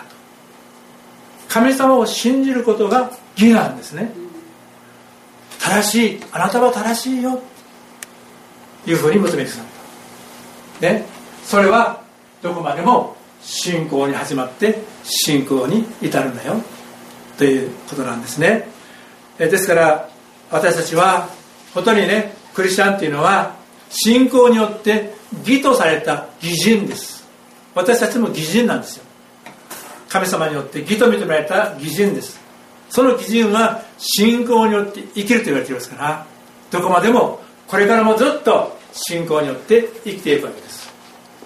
[1.47, 4.11] 神様を信じることが義なんですね。
[5.59, 6.23] 正しい。
[6.31, 7.41] あなたは正しいよ。
[8.83, 9.70] というふうに求めてくださった。
[10.81, 11.05] ね。
[11.43, 12.01] それは
[12.41, 16.61] どこまでも信仰に始まって信仰に至るんだよ。
[17.37, 18.67] ということなんですね。
[19.39, 20.09] えですから
[20.51, 21.29] 私たちは
[21.73, 23.55] 本当にねクリスチャンっていうのは
[23.89, 27.27] 信仰によって義とされた義人です。
[27.73, 29.05] 私たちも義人なんですよ。
[30.09, 32.39] 神様によって義と認められた義人です。
[32.89, 36.27] その義人は信仰によって生きると言われていますから
[36.69, 40.91] どこまでもこれからもずっと信仰によって生きていくわけです。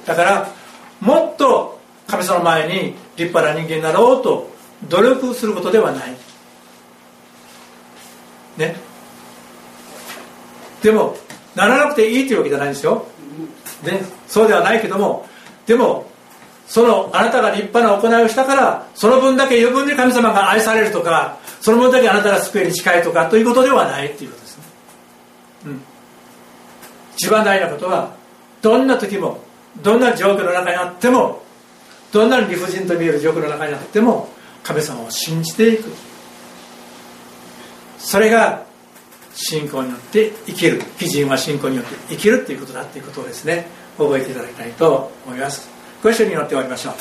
[0.05, 0.49] だから
[1.01, 4.49] もっと神様の前に立派な人間になろうと
[4.89, 6.11] 努力することではない。
[8.57, 8.75] ね。
[10.81, 11.17] でも
[11.55, 13.05] ならなくていいというわけじゃないんですよ、
[13.83, 15.25] ね、そうではないけども
[15.65, 16.05] でも
[16.67, 24.63] そのあなたが立派な行いをしたからその分だけ余分に神様が愛されるとかその分だけあなたが救いに近いとかということではないっていうことですね、
[25.65, 25.81] うん、
[27.17, 28.15] 一番大事なことは
[28.61, 29.39] どんな時も
[29.81, 31.43] どんな状況の中にあっても
[32.11, 34.29] どんな理不尽と見える状況の中にあっても
[34.63, 35.91] 神様を信じていく。
[37.97, 38.63] それが
[39.33, 40.81] 信仰によって生きる。
[40.97, 45.69] 基人は信仰によって生きるっていうことだっていうことをですね覚えていただきたいと思います。
[46.01, 46.93] ご一緒に祈っておりましょう。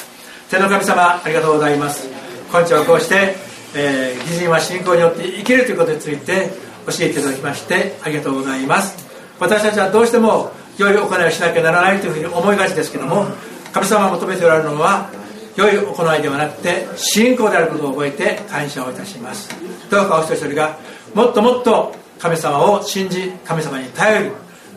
[0.50, 2.08] 天の神様ありがとうございます。
[2.50, 3.36] 今日はこうして、
[3.74, 6.50] えー、義人は信仰によって生きるということについて
[6.86, 9.03] 教えていただきましてありがとうございます。
[9.40, 13.26] 私たちはどうしても良い行いをしなきゃならないというふうに思いがちですけども
[13.72, 15.10] 神様が求めておられるのは
[15.56, 19.48] 良い行いではなくて信仰であることを覚えて感謝をいたします。
[19.88, 20.76] どうかお一人一人が
[21.14, 24.32] もっともっと神様を信じ神様に頼る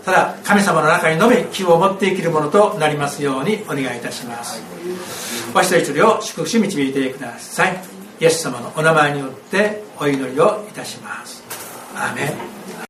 [0.06, 4.62] ただ神様の中にのみ気を持って生きるものとなりますようにお願いいたします。
[5.54, 7.78] お一人一人を祝福し導いてください。
[8.20, 11.44] イエス様のお名前によってお祈りをいたします。
[11.96, 12.57] アーメン。